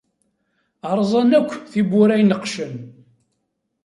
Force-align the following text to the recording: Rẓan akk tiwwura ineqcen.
Rẓan 0.99 1.31
akk 1.39 1.51
tiwwura 1.71 2.15
ineqcen. 2.21 2.73